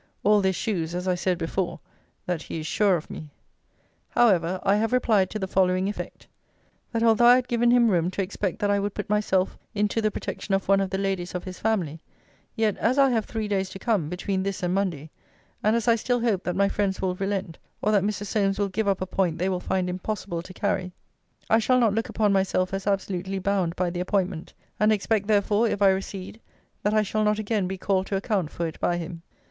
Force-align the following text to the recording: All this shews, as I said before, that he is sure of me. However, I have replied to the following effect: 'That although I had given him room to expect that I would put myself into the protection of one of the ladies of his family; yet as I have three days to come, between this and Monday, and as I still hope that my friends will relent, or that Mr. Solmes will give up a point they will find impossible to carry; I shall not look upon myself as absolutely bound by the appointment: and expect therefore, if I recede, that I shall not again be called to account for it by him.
All 0.23 0.41
this 0.41 0.55
shews, 0.55 0.95
as 0.95 1.07
I 1.07 1.13
said 1.13 1.37
before, 1.37 1.79
that 2.25 2.41
he 2.41 2.59
is 2.61 2.65
sure 2.65 2.95
of 2.95 3.11
me. 3.11 3.29
However, 4.09 4.59
I 4.63 4.77
have 4.77 4.93
replied 4.93 5.29
to 5.29 5.37
the 5.37 5.45
following 5.45 5.87
effect: 5.87 6.25
'That 6.91 7.03
although 7.03 7.27
I 7.27 7.35
had 7.35 7.47
given 7.47 7.69
him 7.69 7.91
room 7.91 8.09
to 8.09 8.23
expect 8.23 8.57
that 8.57 8.71
I 8.71 8.79
would 8.79 8.95
put 8.95 9.11
myself 9.11 9.59
into 9.75 10.01
the 10.01 10.09
protection 10.09 10.55
of 10.55 10.67
one 10.67 10.79
of 10.79 10.89
the 10.89 10.97
ladies 10.97 11.35
of 11.35 11.43
his 11.43 11.59
family; 11.59 12.01
yet 12.55 12.77
as 12.79 12.97
I 12.97 13.11
have 13.11 13.25
three 13.25 13.47
days 13.47 13.69
to 13.69 13.77
come, 13.77 14.09
between 14.09 14.41
this 14.41 14.63
and 14.63 14.73
Monday, 14.73 15.11
and 15.61 15.75
as 15.75 15.87
I 15.87 15.95
still 15.97 16.21
hope 16.21 16.43
that 16.45 16.55
my 16.55 16.67
friends 16.67 16.99
will 16.99 17.13
relent, 17.13 17.59
or 17.79 17.91
that 17.91 18.01
Mr. 18.01 18.25
Solmes 18.25 18.57
will 18.57 18.69
give 18.69 18.87
up 18.87 19.01
a 19.01 19.05
point 19.05 19.37
they 19.37 19.49
will 19.49 19.59
find 19.59 19.87
impossible 19.87 20.41
to 20.41 20.51
carry; 20.55 20.93
I 21.47 21.59
shall 21.59 21.79
not 21.79 21.93
look 21.93 22.09
upon 22.09 22.33
myself 22.33 22.73
as 22.73 22.87
absolutely 22.87 23.37
bound 23.37 23.75
by 23.75 23.91
the 23.91 23.99
appointment: 23.99 24.55
and 24.79 24.91
expect 24.91 25.27
therefore, 25.27 25.67
if 25.67 25.79
I 25.79 25.89
recede, 25.89 26.39
that 26.81 26.95
I 26.95 27.03
shall 27.03 27.23
not 27.23 27.37
again 27.37 27.67
be 27.67 27.77
called 27.77 28.07
to 28.07 28.15
account 28.15 28.49
for 28.49 28.65
it 28.65 28.79
by 28.79 28.97
him. 28.97 29.21